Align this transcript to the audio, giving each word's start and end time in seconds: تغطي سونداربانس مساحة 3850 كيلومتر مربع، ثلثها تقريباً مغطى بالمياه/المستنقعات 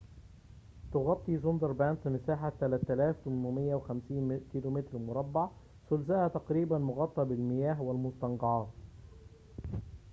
تغطي 0.93 1.35
سونداربانس 1.41 2.07
مساحة 2.07 2.49
3850 2.59 4.39
كيلومتر 4.51 4.97
مربع، 4.97 5.49
ثلثها 5.89 6.27
تقريباً 6.27 6.77
مغطى 6.77 7.25
بالمياه/المستنقعات 7.25 8.69